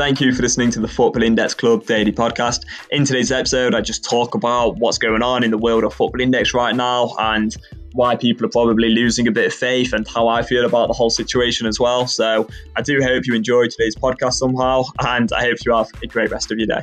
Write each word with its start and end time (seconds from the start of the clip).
Thank 0.00 0.22
you 0.22 0.32
for 0.32 0.40
listening 0.40 0.70
to 0.70 0.80
the 0.80 0.88
Football 0.88 1.22
Index 1.24 1.52
Club 1.52 1.84
daily 1.84 2.10
podcast. 2.10 2.64
In 2.90 3.04
today's 3.04 3.30
episode, 3.30 3.74
I 3.74 3.82
just 3.82 4.02
talk 4.02 4.34
about 4.34 4.78
what's 4.78 4.96
going 4.96 5.22
on 5.22 5.44
in 5.44 5.50
the 5.50 5.58
world 5.58 5.84
of 5.84 5.92
Football 5.92 6.22
Index 6.22 6.54
right 6.54 6.74
now 6.74 7.14
and 7.18 7.54
why 7.92 8.16
people 8.16 8.46
are 8.46 8.48
probably 8.48 8.88
losing 8.88 9.28
a 9.28 9.30
bit 9.30 9.44
of 9.44 9.52
faith 9.52 9.92
and 9.92 10.08
how 10.08 10.26
I 10.26 10.40
feel 10.40 10.64
about 10.64 10.88
the 10.88 10.94
whole 10.94 11.10
situation 11.10 11.66
as 11.66 11.78
well. 11.78 12.06
So 12.06 12.48
I 12.76 12.80
do 12.80 13.02
hope 13.02 13.26
you 13.26 13.34
enjoyed 13.34 13.72
today's 13.72 13.94
podcast 13.94 14.32
somehow, 14.32 14.84
and 15.00 15.30
I 15.34 15.42
hope 15.42 15.58
you 15.66 15.74
have 15.74 15.88
a 16.02 16.06
great 16.06 16.30
rest 16.30 16.50
of 16.50 16.56
your 16.56 16.66
day. 16.66 16.80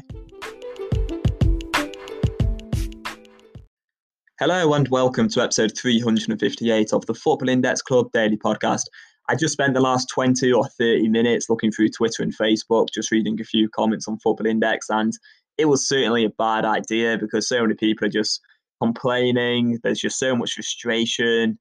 Hello 4.40 4.76
and 4.76 4.88
welcome 4.90 5.28
to 5.30 5.42
episode 5.42 5.76
358 5.76 6.94
of 6.94 7.04
the 7.08 7.16
Football 7.16 7.50
Index 7.50 7.82
Club 7.82 8.12
daily 8.12 8.38
podcast. 8.38 8.84
I 9.30 9.36
just 9.36 9.54
spent 9.54 9.74
the 9.74 9.82
last 9.82 10.10
20 10.10 10.52
or 10.54 10.68
30 10.68 11.10
minutes 11.10 11.50
looking 11.50 11.72
through 11.72 11.90
Twitter 11.90 12.24
and 12.24 12.36
Facebook, 12.36 12.88
just 12.94 13.12
reading 13.12 13.40
a 13.42 13.44
few 13.44 13.70
comments 13.70 14.08
on 14.08 14.20
Football 14.20 14.48
Index, 14.48 14.90
and 14.90 15.14
it 15.58 15.66
was 15.66 15.88
certainly 15.88 16.24
a 16.24 16.30
bad 16.30 16.66
idea 16.66 17.18
because 17.18 17.48
so 17.48 17.62
many 17.62 17.74
people 17.74 18.08
are 18.08 18.12
just 18.12 18.42
complaining. 18.82 19.80
There's 19.84 20.00
just 20.00 20.20
so 20.20 20.36
much 20.36 20.54
frustration, 20.54 21.58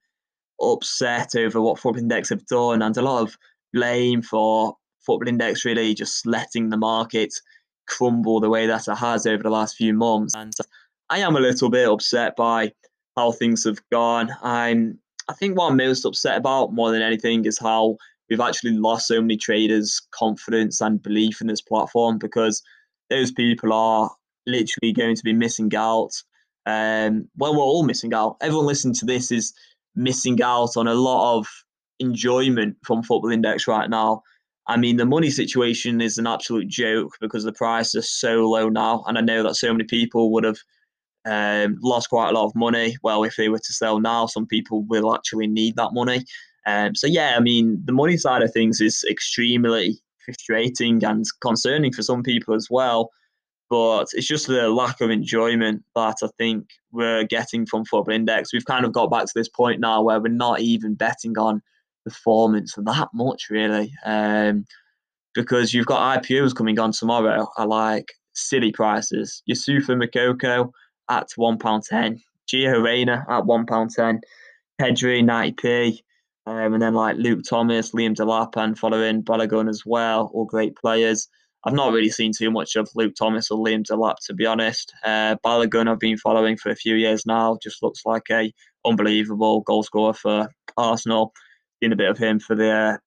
upset 0.61 1.35
over 1.35 1.61
what 1.61 1.79
Football 1.79 2.03
Index 2.03 2.29
have 2.29 2.47
done, 2.47 2.83
and 2.83 2.97
a 2.97 3.03
lot 3.03 3.23
of 3.23 3.37
blame 3.73 4.23
for 4.23 4.77
Football 5.05 5.29
Index 5.29 5.65
really 5.65 5.95
just 5.95 6.27
letting 6.27 6.71
the 6.71 6.77
market 6.77 7.35
crumble 7.89 8.41
the 8.41 8.51
way 8.51 8.67
that 8.67 8.89
it 8.89 8.97
has 8.97 9.27
over 9.27 9.43
the 9.43 9.51
last 9.51 9.77
few 9.77 9.95
months. 9.95 10.35
And 10.35 10.53
I 11.11 11.19
am 11.19 11.37
a 11.37 11.41
little 11.41 11.71
bit 11.71 11.89
upset 11.89 12.37
by 12.37 12.73
how 13.17 13.33
things 13.33 13.65
have 13.65 13.81
gone. 13.91 14.31
I'm 14.43 14.99
I 15.29 15.35
think 15.35 15.57
what 15.57 15.71
I'm 15.71 15.77
most 15.77 16.05
upset 16.05 16.39
about 16.39 16.73
more 16.73 16.91
than 16.91 17.03
anything 17.03 17.45
is 17.45 17.59
how 17.59 17.97
we've 18.29 18.41
actually 18.41 18.73
lost 18.73 19.09
so 19.09 19.21
many 19.21 19.37
traders' 19.37 20.01
confidence 20.13 20.81
and 20.81 21.03
belief 21.03 21.41
in 21.41 21.47
this 21.47 21.61
platform 21.61 22.19
because 22.19 22.63
those 23.11 23.33
people 23.33 23.73
are 23.73 24.11
literally 24.47 24.93
going 24.93 25.17
to 25.17 25.25
be 25.25 25.33
missing 25.33 25.75
out. 25.75 26.11
Um, 26.67 27.29
well, 27.37 27.55
we're 27.55 27.63
all 27.63 27.85
missing 27.85 28.15
out. 28.15 28.37
Everyone 28.41 28.67
listening 28.67 28.95
to 28.95 29.07
this 29.07 29.31
is 29.31 29.53
missing 29.95 30.41
out 30.43 30.77
on 30.77 30.87
a 30.87 30.95
lot 30.95 31.39
of 31.39 31.47
enjoyment 31.99 32.77
from 32.85 33.03
Football 33.03 33.31
Index 33.31 33.67
right 33.67 33.89
now. 33.89 34.23
I 34.69 34.77
mean, 34.77 34.97
the 34.97 35.07
money 35.07 35.31
situation 35.31 36.01
is 36.01 36.19
an 36.19 36.27
absolute 36.27 36.69
joke 36.69 37.13
because 37.21 37.45
the 37.45 37.53
price 37.53 37.95
is 37.95 38.11
so 38.11 38.49
low 38.49 38.69
now. 38.69 39.05
And 39.07 39.17
I 39.17 39.21
know 39.21 39.43
that 39.45 39.55
so 39.55 39.73
many 39.73 39.85
people 39.85 40.33
would 40.33 40.45
have 40.45 40.59
um, 41.27 41.77
lost 41.83 42.09
quite 42.09 42.31
a 42.31 42.33
lot 42.33 42.47
of 42.47 42.55
money. 42.55 42.97
Well, 43.03 43.25
if 43.25 43.37
they 43.37 43.49
were 43.49 43.59
to 43.59 43.73
sell 43.73 44.01
now, 44.01 44.27
some 44.27 44.47
people 44.47 44.85
will 44.85 45.15
actually 45.15 45.47
need 45.47 45.77
that 45.77 45.93
money. 45.93 46.25
Um, 46.67 46.95
so 46.95 47.07
yeah, 47.07 47.35
I 47.37 47.41
mean, 47.41 47.81
the 47.85 47.93
money 47.93 48.17
side 48.17 48.43
of 48.43 48.53
things 48.53 48.81
is 48.81 49.05
extremely 49.11 49.99
frustrating 50.25 51.05
and 51.05 51.25
concerning 51.41 51.93
for 51.93 52.03
some 52.03 52.23
people 52.23 52.55
as 52.55 52.69
well. 52.71 53.11
But 53.69 54.09
it's 54.15 54.29
just 54.29 54.47
the 54.47 54.69
lack 54.69 55.01
of 55.01 55.11
enjoyment 55.11 55.83
that 55.97 56.19
I 56.23 56.29
think 56.39 56.69
we're 56.93 57.25
getting 57.25 57.67
from 57.67 57.85
Football 57.85 58.15
Index. 58.15 58.53
We've 58.53 58.65
kind 58.65 58.85
of 58.85 58.93
got 58.93 59.11
back 59.11 59.27
to 59.27 59.33
this 59.35 59.49
point 59.49 59.81
now 59.81 60.03
where 60.03 60.21
we're 60.21 60.29
not 60.29 60.61
even 60.61 60.95
betting 60.95 61.37
on 61.37 61.61
performance 62.05 62.75
that 62.77 63.09
much, 63.13 63.51
really. 63.51 63.93
Um, 64.05 64.67
because 65.35 65.75
you've 65.75 65.87
got 65.87 66.23
IPOs 66.23 66.55
coming 66.55 66.79
on 66.79 66.93
tomorrow 66.93 67.49
I 67.59 67.65
like 67.65 68.13
silly 68.35 68.73
prices. 68.73 69.43
Youssoufa 69.49 70.01
Moukoko, 70.01 70.71
at 71.09 71.29
£1.10. 71.39 72.21
Gio 72.49 72.83
Reyna 72.83 73.25
at 73.29 73.45
£1.10. 73.45 74.21
Pedri, 74.81 75.23
90p. 75.23 76.01
Um, 76.47 76.75
and 76.75 76.83
then 76.83 76.95
like 76.95 77.17
Luke 77.17 77.43
Thomas, 77.49 77.91
Liam 77.93 78.15
Delap, 78.15 78.57
and 78.57 78.79
Folarin 78.79 79.25
Balogun 79.25 79.69
as 79.69 79.83
well, 79.85 80.31
all 80.33 80.45
great 80.45 80.77
players. 80.77 81.29
I've 81.65 81.75
not 81.75 81.93
really 81.93 82.11
seen 82.11 82.31
too 82.37 82.53
much 82.53 82.77
of 82.77 82.89
Luke 82.95 83.15
Thomas 83.19 83.51
or 83.51 83.59
Liam 83.59 83.83
Delap, 83.83 84.17
to 84.27 84.35
be 84.35 84.47
honest. 84.47 84.93
Uh, 85.05 85.35
Balogun 85.45 85.91
I've 85.91 85.99
been 85.99 86.17
following 86.17 86.57
for 86.57 86.71
a 86.71 86.77
few 86.77 86.95
years 86.95 87.27
now. 87.27 87.59
Just 87.61 87.83
looks 87.83 88.03
like 88.07 88.31
a 88.31 88.53
unbelievable 88.85 89.63
goal 89.63 89.83
scorer 89.83 90.15
for 90.15 90.49
Arsenal. 90.77 91.33
Seen 91.83 91.93
a 91.93 91.97
bit 91.97 92.11
of 92.11 92.19
him 92.19 92.39
for 92.39 92.55
the, 92.55 92.71
uh, 92.71 92.93
I 92.93 92.99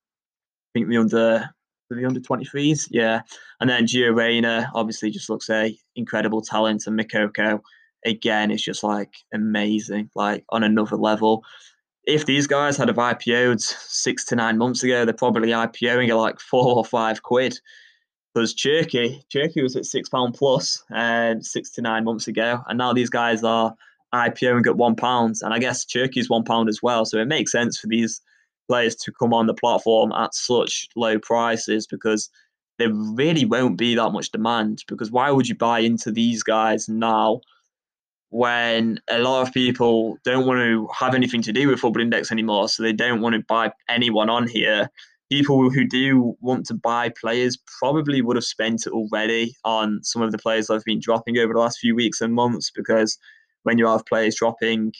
think 0.74 0.90
the 0.90 0.98
under 0.98 1.50
for 1.88 1.96
the 1.96 2.06
under 2.06 2.20
23s, 2.20 2.88
yeah. 2.92 3.22
And 3.60 3.70
then 3.70 3.86
Gio 3.86 4.16
Reyna 4.16 4.70
obviously 4.76 5.10
just 5.10 5.30
looks 5.30 5.50
a 5.50 5.76
incredible 5.96 6.42
talent, 6.42 6.86
and 6.88 7.00
Moukoko 7.00 7.60
again, 8.06 8.52
it's 8.52 8.64
just 8.64 8.84
like 8.84 9.14
amazing, 9.34 10.10
like 10.16 10.46
on 10.50 10.64
another 10.64 10.96
level. 10.96 11.44
If 12.06 12.26
these 12.26 12.48
guys 12.48 12.78
had 12.78 12.88
have 12.88 12.98
IPO'd 12.98 13.62
six 13.62 14.26
to 14.26 14.36
nine 14.36 14.58
months 14.58 14.84
ago, 14.84 15.06
they're 15.06 15.14
probably 15.14 15.50
IPOing 15.50 16.10
at 16.10 16.16
like 16.16 16.40
four 16.40 16.76
or 16.76 16.86
five 16.86 17.24
quid. 17.24 17.60
Because 18.34 18.54
Cherki, 18.56 19.22
Cherki 19.34 19.62
was 19.62 19.76
at 19.76 19.86
six 19.86 20.08
pound 20.08 20.36
plus 20.36 20.84
uh, 20.94 21.36
six 21.42 21.72
to 21.72 21.82
nine 21.82 22.04
months 22.04 22.28
ago, 22.28 22.60
and 22.68 22.78
now 22.78 22.94
these 22.94 23.10
guys 23.10 23.44
are 23.44 23.74
IPOing 24.14 24.68
at 24.68 24.78
one 24.78 24.96
pound, 24.96 25.36
and 25.42 25.54
I 25.54 25.60
guess 25.60 25.86
Cherki's 25.86 26.30
one 26.30 26.44
pound 26.44 26.70
as 26.70 26.82
well. 26.82 27.06
So 27.06 27.18
it 27.18 27.28
makes 27.28 27.52
sense 27.52 27.80
for 27.80 27.88
these 27.88 28.22
players 28.68 28.96
to 28.96 29.12
come 29.12 29.34
on 29.34 29.48
the 29.48 29.54
platform 29.54 30.12
at 30.12 30.34
such 30.34 30.88
low 30.96 31.18
prices 31.20 31.88
because 31.88 32.30
there 32.78 32.94
really 32.94 33.44
won't 33.44 33.78
be 33.78 33.96
that 33.96 34.12
much 34.12 34.32
demand. 34.32 34.84
Because 34.88 35.12
why 35.12 35.32
would 35.32 35.50
you 35.50 35.56
buy 35.56 35.80
into 35.80 36.12
these 36.12 36.44
guys 36.44 36.88
now? 36.88 37.42
When 38.30 39.00
a 39.10 39.20
lot 39.20 39.48
of 39.48 39.54
people 39.54 40.18
don't 40.24 40.46
want 40.46 40.60
to 40.60 40.88
have 40.98 41.16
anything 41.16 41.42
to 41.42 41.52
do 41.52 41.68
with 41.68 41.80
Football 41.80 42.04
Index 42.04 42.32
anymore, 42.32 42.70
so 42.70 42.84
they 42.84 42.94
don't 42.94 43.22
want 43.22 43.34
to 43.34 43.44
buy 43.48 43.72
anyone 43.88 44.30
on 44.30 44.48
here. 44.48 44.90
People 45.32 45.70
who 45.70 45.86
do 45.86 46.36
want 46.40 46.66
to 46.68 46.74
buy 46.74 47.10
players 47.10 47.58
probably 47.80 48.22
would 48.22 48.36
have 48.36 48.44
spent 48.44 48.86
it 48.88 48.94
already 48.94 49.56
on 49.64 50.00
some 50.04 50.22
of 50.22 50.32
the 50.32 50.38
players 50.38 50.68
have 50.70 50.84
been 50.84 51.00
dropping 51.00 51.38
over 51.38 51.54
the 51.54 51.60
last 51.60 51.80
few 51.80 51.96
weeks 51.96 52.22
and 52.22 52.34
months 52.34 52.72
because 52.74 53.18
when 53.64 53.78
you 53.78 53.88
have 53.88 54.06
players 54.06 54.36
dropping 54.36 54.94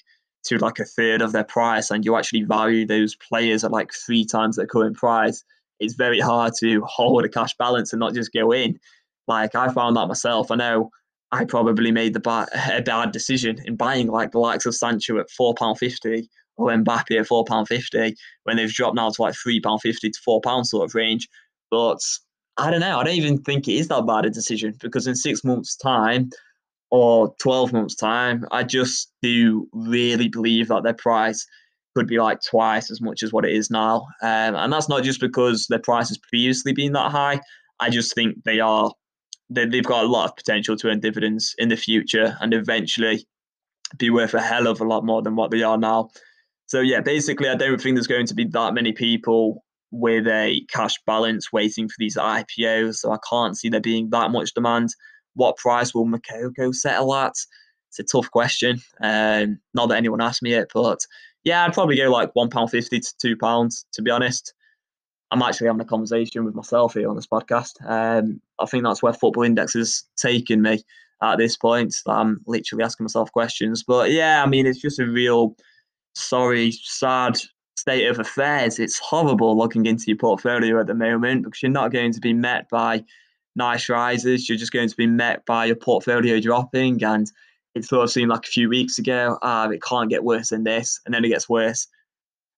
to 0.44 0.58
like 0.58 0.80
a 0.80 0.86
third 0.86 1.22
of 1.22 1.32
their 1.32 1.44
price 1.44 1.92
and 1.92 2.06
you 2.06 2.16
actually 2.16 2.44
value 2.44 2.86
those 2.86 3.16
players 3.16 3.64
at 3.64 3.72
like 3.72 3.92
three 4.06 4.26
times 4.26 4.56
their 4.56 4.68
current 4.68 4.98
price, 4.98 5.44
it's 5.80 5.96
very 5.96 6.20
hard 6.20 6.54
to 6.60 6.82
hold 6.86 7.26
a 7.26 7.30
cash 7.30 7.56
balance 7.58 7.94
and 7.94 8.00
not 8.00 8.14
just 8.14 8.34
go 8.34 8.52
in. 8.52 8.80
Like 9.28 9.54
I 9.56 9.72
found 9.72 9.96
that 9.98 10.08
myself. 10.08 10.50
I 10.52 10.56
know 10.56 10.92
I 11.32 11.46
probably 11.46 11.92
made 11.92 12.14
the 12.14 12.20
bad, 12.20 12.50
a 12.72 12.82
bad 12.82 13.12
decision 13.12 13.58
in 13.66 13.76
buying 13.76 14.08
like 14.08 14.32
the 14.32 14.40
likes 14.40 14.66
of 14.66 14.76
Sancho 14.76 15.20
at 15.20 15.30
four 15.30 15.54
pound 15.54 15.78
fifty 15.78 16.30
or 16.58 16.70
Mbappe 16.70 17.20
at 17.20 17.28
four 17.28 17.46
pound 17.46 17.68
fifty 17.68 18.16
when 18.44 18.58
they've 18.58 18.72
dropped 18.72 18.96
now 18.96 19.10
to 19.10 19.22
like 19.22 19.36
three 19.36 19.60
pound 19.60 19.82
fifty 19.82 20.10
to 20.10 20.20
four 20.24 20.42
pound 20.42 20.68
sort 20.68 20.86
of 20.90 20.96
range. 20.96 21.28
But 21.72 22.00
I 22.58 22.72
don't 22.72 22.82
know. 22.82 23.00
I 23.00 23.04
don't 23.04 23.16
even 23.16 23.42
think 23.42 23.68
it 23.68 23.74
is 23.74 23.88
that 23.88 24.06
bad 24.06 24.26
a 24.26 24.30
decision 24.30 24.76
because 24.82 25.08
in 25.08 25.16
six 25.16 25.44
months' 25.44 25.76
time 25.76 26.30
or 26.92 27.34
twelve 27.40 27.72
months' 27.72 27.96
time, 27.96 28.46
I 28.52 28.64
just 28.64 29.12
do 29.22 29.68
really 29.72 30.28
believe 30.28 30.68
that 30.70 30.84
their 30.84 30.94
price 30.94 31.46
could 31.96 32.08
be 32.08 32.20
like 32.20 32.40
twice 32.48 32.92
as 32.92 33.02
much 33.02 33.24
as 33.24 33.34
what 33.34 33.46
it 33.46 33.54
is 33.54 33.70
now. 33.70 34.06
Um, 34.22 34.56
and 34.56 34.72
that's 34.72 34.90
not 34.90 35.04
just 35.04 35.20
because 35.20 35.68
their 35.68 35.80
price 35.80 36.10
has 36.10 36.18
previously 36.18 36.74
been 36.74 36.94
that 36.94 37.12
high. 37.12 37.42
I 37.80 37.90
just 37.90 38.14
think 38.14 38.44
they 38.44 38.60
are 38.60 38.92
they, 39.50 39.66
they've 39.66 39.84
got 39.84 40.04
a 40.04 40.08
lot 40.08 40.30
of 40.30 40.36
potential 40.36 40.76
to 40.78 40.88
earn 40.90 41.00
dividends 41.00 41.56
in 41.58 41.70
the 41.70 41.78
future 41.78 42.38
and 42.42 42.54
eventually 42.54 43.26
be 43.98 44.10
worth 44.10 44.34
a 44.34 44.42
hell 44.42 44.68
of 44.68 44.82
a 44.82 44.86
lot 44.86 45.06
more 45.06 45.22
than 45.22 45.36
what 45.36 45.52
they 45.52 45.64
are 45.64 45.78
now. 45.78 46.10
So 46.68 46.82
yeah, 46.82 47.02
basically, 47.02 47.50
I 47.50 47.56
don't 47.56 47.82
think 47.82 47.96
there's 47.96 48.08
going 48.08 48.28
to 48.28 48.36
be 48.36 48.46
that 48.46 48.74
many 48.74 48.92
people 48.92 49.64
with 49.92 50.28
a 50.28 50.62
cash 50.72 50.96
balance 51.08 51.52
waiting 51.52 51.88
for 51.88 51.96
these 51.98 52.16
IPOs. 52.16 52.98
So 52.98 53.12
I 53.12 53.18
can't 53.28 53.58
see 53.58 53.70
there 53.70 53.82
being 53.82 54.10
that 54.12 54.32
much 54.32 54.54
demand. 54.54 54.90
What 55.34 55.58
price 55.58 55.96
will 55.96 56.06
Moukoko 56.06 56.74
settle 56.74 57.16
at? 57.16 57.34
It's 57.88 58.00
a 58.00 58.04
tough 58.04 58.30
question. 58.30 58.80
Um, 59.02 59.60
not 59.74 59.90
that 59.90 59.98
anyone 59.98 60.22
asked 60.22 60.44
me 60.44 60.54
it, 60.54 60.70
but 60.74 61.00
yeah, 61.44 61.66
I'd 61.66 61.74
probably 61.74 61.96
go 61.96 62.12
like 62.12 62.30
one 62.34 62.50
pound 62.50 62.70
fifty 62.70 63.00
to 63.00 63.14
two 63.20 63.36
pounds. 63.36 63.86
To 63.94 64.04
be 64.04 64.12
honest, 64.12 64.54
I'm 65.32 65.42
actually 65.42 65.68
having 65.68 65.82
a 65.82 65.86
conversation 65.86 66.44
with 66.44 66.56
myself 66.56 66.96
here 66.96 67.10
on 67.10 67.16
this 67.16 67.28
podcast. 67.28 67.74
Um, 67.86 68.42
I 68.60 68.66
think 68.66 68.84
that's 68.84 69.04
where 69.04 69.14
Football 69.14 69.44
Index 69.44 69.74
has 69.74 70.04
taken 70.18 70.62
me 70.62 70.82
at 71.22 71.38
this 71.38 71.56
point. 71.56 71.96
I'm 72.08 72.42
literally 72.48 72.84
asking 72.84 73.04
myself 73.04 73.32
questions. 73.32 73.84
But 73.84 74.12
yeah, 74.12 74.44
I 74.44 74.48
mean, 74.48 74.66
it's 74.66 74.82
just 74.82 75.00
a 75.00 75.06
real 75.06 75.56
sorry, 76.16 76.72
sad 76.72 77.38
state 77.78 78.08
of 78.08 78.20
affairs. 78.20 78.80
It's 78.80 79.00
horrible 79.00 79.58
looking 79.58 79.86
into 79.86 80.06
your 80.08 80.18
portfolio 80.18 80.80
at 80.80 80.88
the 80.88 80.94
moment 80.94 81.44
because 81.44 81.62
you're 81.62 81.72
not 81.72 81.92
going 81.92 82.12
to 82.14 82.20
be 82.20 82.34
met 82.34 82.68
by 82.70 83.04
nice 83.56 83.90
rises. 83.90 84.48
You're 84.48 84.58
just 84.58 84.74
going 84.74 84.90
to 84.90 84.98
be 84.98 85.08
met 85.08 85.46
by 85.46 85.66
your 85.66 85.76
portfolio 85.76 86.40
dropping. 86.40 87.04
And 87.04 87.32
it 87.76 87.86
sort 87.86 88.04
of 88.04 88.12
seemed 88.12 88.30
like 88.30 88.46
a 88.46 88.52
few 88.52 88.70
weeks 88.70 88.98
ago, 88.98 89.38
ah, 89.42 89.70
it 89.70 89.82
can't 89.82 90.10
get 90.10 90.24
worse 90.24 90.50
than 90.50 90.64
this. 90.64 91.00
And 91.06 91.14
then 91.14 91.24
it 91.24 91.30
gets 91.30 91.48
worse. 91.48 91.88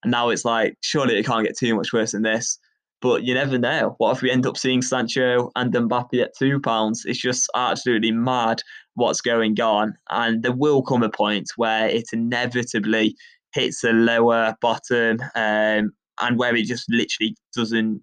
And 0.04 0.12
now 0.12 0.30
it's 0.30 0.46
like, 0.46 0.78
surely 0.82 1.18
it 1.18 1.26
can't 1.26 1.46
get 1.46 1.58
too 1.58 1.76
much 1.76 1.94
worse 1.94 2.14
than 2.14 2.24
this. 2.24 2.58
But 3.02 3.24
you 3.24 3.34
never 3.34 3.58
know. 3.58 3.96
What 3.98 4.16
if 4.16 4.22
we 4.22 4.32
end 4.32 4.46
up 4.46 4.58
seeing 4.58 4.82
Sancho 4.82 5.50
and 5.56 5.74
Mbappe 5.74 6.22
at 6.22 6.38
two 6.38 6.60
pounds? 6.60 7.04
It's 7.06 7.20
just 7.20 7.50
absolutely 7.56 8.12
mad 8.12 8.62
what's 8.94 9.22
going 9.22 9.60
on. 9.60 9.96
And 10.10 10.44
there 10.44 10.52
will 10.56 10.84
come 10.84 11.02
a 11.04 11.10
point 11.10 11.50
where 11.56 11.88
it 11.88 12.06
inevitably 12.14 13.16
hits 13.54 13.84
a 13.84 13.92
lower 13.92 14.56
bottom 14.62 15.20
um, 15.36 15.92
and 16.22 16.38
where 16.38 16.56
it 16.56 16.66
just 16.66 16.86
literally 16.90 17.36
doesn't 17.56 18.02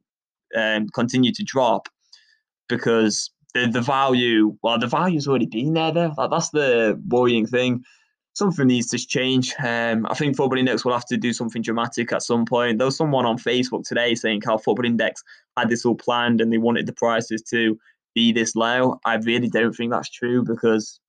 um, 0.56 0.89
continue 0.95 1.33
to 1.33 1.45
drop. 1.45 1.89
because 2.69 3.31
the 3.55 3.67
the 3.67 3.81
value, 3.81 4.56
well, 4.62 4.79
the 4.79 4.87
value's 4.87 5.27
already 5.27 5.47
been 5.47 5.73
there. 5.75 5.93
There, 5.93 6.12
like, 6.17 6.31
that's 6.31 6.50
the 6.50 7.00
worrying 7.09 7.47
thing. 7.47 7.83
Something 8.38 8.69
needs 8.69 8.87
to 8.90 8.99
change. 8.99 9.52
Um, 9.58 10.06
I 10.08 10.14
think 10.14 10.37
Football 10.37 10.61
Index 10.61 10.85
will 10.85 10.93
have 10.93 11.06
to 11.06 11.17
do 11.17 11.32
something 11.32 11.61
dramatic 11.61 12.12
at 12.12 12.23
some 12.23 12.44
point. 12.44 12.79
There 12.79 12.85
was 12.85 12.96
someone 12.96 13.26
on 13.26 13.37
Facebook 13.37 13.85
today 13.85 14.14
saying 14.14 14.43
how 14.46 14.58
Football 14.58 14.87
Index 14.87 15.25
had 15.56 15.69
this 15.69 15.85
all 15.85 15.96
planned 15.96 16.40
and 16.40 16.52
they 16.52 16.58
wanted 16.58 16.87
the 16.87 16.93
prices 16.93 17.43
to 17.50 17.76
be 18.14 18.31
this 18.31 18.55
low. 18.55 19.00
I 19.05 19.17
really 19.17 19.49
don't 19.49 19.73
think 19.73 19.90
that's 19.90 20.08
true 20.08 20.44
because 20.44 21.00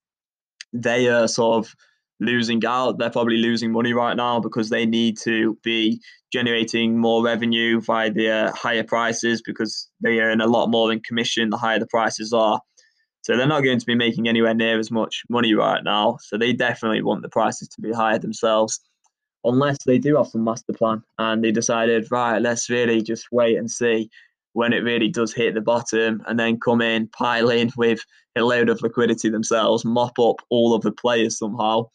they 0.73 1.07
are 1.07 1.27
sort 1.27 1.63
of 1.63 1.75
losing 2.19 2.65
out. 2.65 2.97
They're 2.97 3.11
probably 3.11 3.37
losing 3.37 3.71
money 3.71 3.93
right 3.93 4.17
now 4.17 4.39
because 4.39 4.71
they 4.71 4.87
need 4.87 5.15
to 5.19 5.55
be 5.63 6.01
generating 6.33 6.97
more 6.97 7.23
revenue 7.23 7.79
via 7.79 8.09
the 8.09 8.27
uh, 8.27 8.51
higher 8.53 8.83
prices 8.83 9.43
because 9.43 9.87
they 10.01 10.19
earn 10.19 10.41
a 10.41 10.47
lot 10.47 10.71
more 10.71 10.91
in 10.91 10.99
commission 11.01 11.51
the 11.51 11.57
higher 11.57 11.77
the 11.77 11.85
prices 11.85 12.33
are. 12.33 12.59
So 13.21 13.35
they're 13.35 13.47
not 13.47 13.63
going 13.63 13.79
to 13.79 13.85
be 13.85 13.95
making 13.95 14.27
anywhere 14.27 14.53
near 14.53 14.79
as 14.79 14.91
much 14.91 15.23
money 15.29 15.53
right 15.53 15.83
now. 15.83 16.17
So 16.21 16.37
they 16.37 16.53
definitely 16.53 17.01
want 17.01 17.21
the 17.21 17.29
prices 17.29 17.67
to 17.69 17.81
be 17.81 17.91
higher 17.91 18.17
themselves, 18.17 18.79
unless 19.43 19.83
they 19.85 19.97
do 19.97 20.17
have 20.17 20.27
some 20.27 20.43
master 20.43 20.73
plan 20.73 21.03
and 21.17 21.43
they 21.43 21.51
decided, 21.51 22.07
right, 22.11 22.41
let's 22.41 22.69
really 22.69 23.01
just 23.01 23.27
wait 23.31 23.57
and 23.57 23.69
see 23.69 24.09
when 24.53 24.73
it 24.73 24.83
really 24.83 25.09
does 25.09 25.33
hit 25.33 25.53
the 25.53 25.61
bottom 25.61 26.21
and 26.27 26.39
then 26.39 26.59
come 26.59 26.81
in, 26.81 27.07
pile 27.07 27.49
in 27.49 27.71
with 27.77 27.99
a 28.35 28.41
load 28.41 28.69
of 28.69 28.81
liquidity 28.81 29.29
themselves, 29.29 29.85
mop 29.85 30.17
up 30.19 30.37
all 30.49 30.73
of 30.73 30.81
the 30.81 30.91
players 30.91 31.37
somehow, 31.37 31.85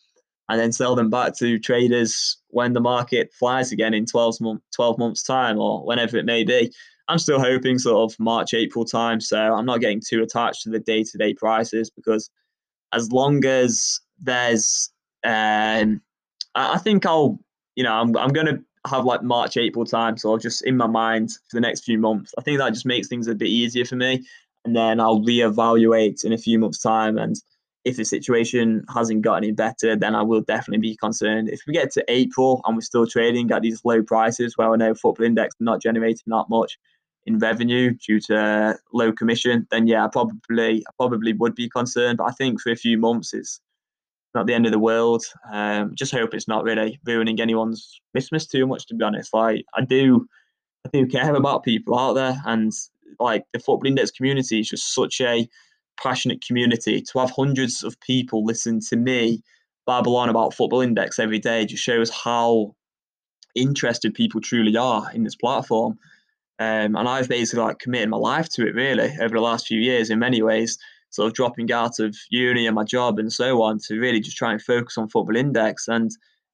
and 0.49 0.61
then 0.61 0.73
sell 0.73 0.95
them 0.95 1.11
back 1.11 1.37
to 1.39 1.59
traders 1.59 2.37
when 2.49 2.73
the 2.73 2.81
market 2.81 3.33
flies 3.39 3.73
again 3.73 3.95
in 3.95 4.07
12, 4.07 4.41
month, 4.41 4.63
12 4.75 4.99
months' 4.99 5.23
time 5.23 5.59
or 5.59 5.85
whenever 5.85 6.17
it 6.17 6.27
may 6.27 6.45
be. 6.45 6.71
I'm 7.09 7.19
still 7.19 7.41
hoping 7.41 7.79
sort 7.79 8.11
of 8.11 8.19
March, 8.19 8.55
April 8.55 8.85
time. 8.85 9.21
So 9.21 9.39
I'm 9.39 9.67
not 9.67 9.81
getting 9.81 10.01
too 10.01 10.23
attached 10.23 10.63
to 10.63 10.71
the 10.71 10.79
day 10.79 11.05
to 11.05 11.19
day 11.19 11.35
prices 11.35 11.91
because 11.91 12.31
as 12.93 13.13
long 13.13 13.45
as 13.45 14.01
there's, 14.21 14.91
um, 15.25 16.01
I 16.55 16.79
think 16.79 17.05
I'll, 17.05 17.39
you 17.77 17.85
know, 17.85 17.93
I'm, 17.93 18.17
I'm 18.17 18.31
going 18.31 18.47
to 18.47 18.65
have 18.87 19.05
like 19.05 19.23
March, 19.23 19.57
April 19.57 19.85
time. 19.85 20.17
So 20.17 20.39
just 20.39 20.65
in 20.65 20.77
my 20.77 20.87
mind 20.87 21.31
for 21.51 21.57
the 21.57 21.61
next 21.61 21.85
few 21.85 21.99
months. 21.99 22.35
I 22.39 22.43
think 22.43 22.59
that 22.59 22.73
just 22.73 22.87
makes 22.87 23.09
things 23.09 23.27
a 23.27 23.35
bit 23.35 23.49
easier 23.49 23.85
for 23.85 23.97
me. 23.97 24.25
And 24.65 24.75
then 24.75 24.99
I'll 24.99 25.21
reevaluate 25.21 26.25
in 26.25 26.33
a 26.33 26.39
few 26.39 26.59
months' 26.59 26.81
time 26.81 27.19
and 27.19 27.37
if 27.85 27.99
the 27.99 28.05
situation 28.05 28.83
hasn't 28.95 29.23
got 29.23 29.37
any 29.37 29.53
better, 29.53 29.95
then 29.95 30.15
I 30.15 30.23
will 30.23 30.41
definitely 30.41 30.81
be 30.81 30.97
concerned. 30.97 31.51
If 31.51 31.61
we 31.67 31.75
get 31.75 31.93
to 31.93 32.05
April 32.09 32.63
and 32.65 32.77
we're 32.77 32.81
still 32.81 33.07
trading 33.07 33.51
at 33.53 33.61
these 33.61 33.85
low 33.85 34.03
prices, 34.03 34.57
where 34.57 34.73
I 34.73 34.77
know 34.77 34.95
football 34.95 35.27
index 35.27 35.55
not 35.61 35.83
generating 35.83 36.23
that 36.29 36.47
much 36.49 36.79
in 37.27 37.39
revenue 37.39 37.95
due 37.95 38.21
to 38.21 38.79
low 38.93 39.13
commission, 39.13 39.67
then 39.71 39.87
yeah, 39.87 40.05
I 40.05 40.09
probably 40.09 40.85
I 40.87 40.91
probably 40.99 41.33
would 41.33 41.55
be 41.55 41.69
concerned. 41.69 42.19
But 42.19 42.25
I 42.25 42.33
think 42.33 42.61
for 42.61 42.71
a 42.71 42.77
few 42.77 42.99
months, 42.99 43.33
it's 43.33 43.61
not 44.35 44.47
the 44.47 44.55
end 44.55 44.67
of 44.67 44.73
the 44.73 44.79
world. 44.79 45.25
Um, 45.53 45.95
just 45.95 46.13
hope 46.13 46.35
it's 46.35 46.49
not 46.49 46.65
really 46.65 46.99
ruining 47.07 47.41
anyone's 47.41 48.01
Christmas 48.13 48.47
too 48.47 48.67
much. 48.67 48.87
To 48.87 48.95
be 48.95 49.05
honest, 49.05 49.33
like 49.33 49.65
I 49.75 49.85
do, 49.85 50.27
I 50.87 50.91
do 50.93 51.07
care 51.07 51.35
about 51.35 51.65
people 51.65 51.99
out 51.99 52.15
there, 52.15 52.41
and 52.45 52.73
like 53.21 53.45
the 53.53 53.59
football 53.59 53.87
index 53.87 54.11
community 54.11 54.61
is 54.61 54.69
just 54.69 54.95
such 54.95 55.21
a 55.21 55.49
passionate 56.03 56.45
community 56.45 57.01
to 57.01 57.19
have 57.21 57.31
hundreds 57.31 57.85
of 57.85 57.99
people 58.01 58.45
listen 58.45 58.81
to 58.81 58.97
me 58.97 59.41
babble 59.87 60.17
on 60.17 60.29
about 60.29 60.53
football 60.53 60.81
index 60.81 61.21
every 61.21 61.39
day 61.39 61.65
just 61.65 61.85
shows 61.85 62.11
how 62.11 62.75
interested 63.55 64.13
people 64.13 64.41
truly 64.41 64.77
are 64.77 65.09
in 65.13 65.23
this 65.23 65.37
platform 65.37 65.97
um, 66.59 66.97
and 66.97 67.09
i've 67.09 67.29
basically 67.29 67.63
like 67.63 67.79
committed 67.79 68.09
my 68.09 68.17
life 68.17 68.49
to 68.49 68.67
it 68.67 68.75
really 68.75 69.13
over 69.21 69.35
the 69.35 69.41
last 69.41 69.67
few 69.67 69.81
years 69.81 70.11
in 70.11 70.19
many 70.19 70.43
ways 70.43 70.79
sort 71.11 71.29
of 71.29 71.35
dropping 71.35 71.71
out 71.71 72.01
of 72.01 72.17
uni 72.31 72.67
and 72.67 72.75
my 72.75 72.85
job 72.85 73.19
and 73.19 73.33
so 73.33 73.63
on 73.63 73.79
to 73.79 73.99
really 73.99 74.21
just 74.21 74.37
try 74.37 74.51
and 74.51 74.61
focus 74.61 74.99
on 74.99 75.09
football 75.09 75.37
index. 75.37 75.87
And 75.87 76.11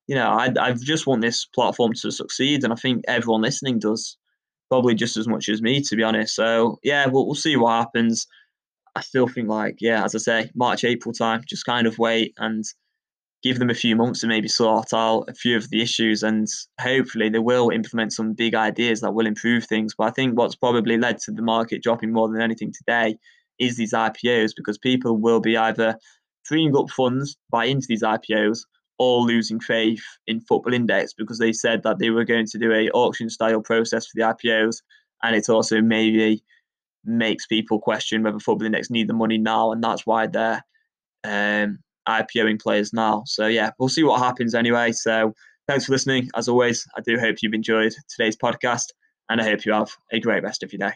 you 0.06 0.14
know 0.14 0.28
i, 0.28 0.52
I 0.60 0.72
just 0.72 1.06
want 1.06 1.22
this 1.22 1.46
platform 1.46 1.92
to 1.94 2.10
succeed 2.10 2.64
and 2.64 2.72
i 2.72 2.76
think 2.76 3.04
everyone 3.06 3.42
listening 3.42 3.78
does 3.78 4.16
probably 4.68 4.94
just 4.94 5.16
as 5.16 5.26
much 5.28 5.48
as 5.48 5.60
me 5.60 5.80
to 5.82 5.96
be 5.96 6.02
honest. 6.02 6.34
So 6.34 6.78
yeah 6.82 7.06
we'll, 7.06 7.26
we'll 7.26 7.34
see 7.34 7.56
what 7.56 7.72
happens. 7.72 8.26
I 8.94 9.02
still 9.02 9.28
think 9.28 9.48
like 9.48 9.76
yeah, 9.80 10.04
as 10.04 10.14
I 10.14 10.18
say, 10.18 10.50
March 10.54 10.84
April 10.84 11.12
time, 11.12 11.42
just 11.46 11.64
kind 11.64 11.86
of 11.86 11.98
wait 11.98 12.34
and 12.38 12.64
give 13.42 13.58
them 13.58 13.70
a 13.70 13.74
few 13.74 13.96
months 13.96 14.20
to 14.20 14.26
maybe 14.26 14.48
sort 14.48 14.92
out 14.92 15.24
a 15.28 15.34
few 15.34 15.56
of 15.56 15.68
the 15.70 15.80
issues, 15.80 16.22
and 16.22 16.46
hopefully 16.80 17.28
they 17.28 17.38
will 17.38 17.70
implement 17.70 18.12
some 18.12 18.34
big 18.34 18.54
ideas 18.54 19.00
that 19.00 19.14
will 19.14 19.26
improve 19.26 19.64
things. 19.64 19.94
But 19.96 20.08
I 20.08 20.10
think 20.10 20.36
what's 20.36 20.56
probably 20.56 20.98
led 20.98 21.18
to 21.20 21.32
the 21.32 21.42
market 21.42 21.82
dropping 21.82 22.12
more 22.12 22.28
than 22.28 22.42
anything 22.42 22.72
today 22.72 23.16
is 23.58 23.76
these 23.76 23.92
IPOs 23.92 24.52
because 24.56 24.78
people 24.78 25.16
will 25.16 25.40
be 25.40 25.56
either 25.56 25.96
freeing 26.44 26.76
up 26.76 26.90
funds 26.90 27.36
buy 27.50 27.66
into 27.66 27.86
these 27.88 28.02
IPOs 28.02 28.60
or 28.98 29.20
losing 29.20 29.60
faith 29.60 30.02
in 30.26 30.40
Football 30.40 30.74
Index 30.74 31.14
because 31.14 31.38
they 31.38 31.52
said 31.52 31.82
that 31.82 31.98
they 31.98 32.10
were 32.10 32.24
going 32.24 32.46
to 32.46 32.58
do 32.58 32.72
a 32.72 32.90
auction 32.90 33.30
style 33.30 33.60
process 33.62 34.06
for 34.06 34.12
the 34.16 34.22
IPOs, 34.22 34.82
and 35.22 35.34
it's 35.34 35.48
also 35.48 35.80
maybe 35.80 36.42
makes 37.04 37.46
people 37.46 37.80
question 37.80 38.22
whether 38.22 38.38
Football 38.38 38.66
Index 38.66 38.90
need 38.90 39.08
the 39.08 39.14
money 39.14 39.38
now, 39.38 39.72
and 39.72 39.82
that's 39.82 40.04
why 40.04 40.26
they're 40.26 40.62
um, 41.24 41.78
IPOing 42.08 42.60
players 42.60 42.92
now. 42.92 43.22
So 43.26 43.46
yeah, 43.46 43.70
we'll 43.78 43.88
see 43.88 44.02
what 44.02 44.20
happens 44.20 44.54
anyway. 44.54 44.92
So 44.92 45.34
thanks 45.68 45.84
for 45.86 45.92
listening. 45.92 46.28
As 46.34 46.48
always, 46.48 46.86
I 46.96 47.00
do 47.00 47.18
hope 47.18 47.36
you've 47.42 47.54
enjoyed 47.54 47.92
today's 48.08 48.36
podcast, 48.36 48.86
and 49.28 49.40
I 49.40 49.44
hope 49.44 49.64
you 49.64 49.72
have 49.72 49.90
a 50.12 50.20
great 50.20 50.42
rest 50.42 50.62
of 50.62 50.72
your 50.72 50.88
day. 50.90 50.94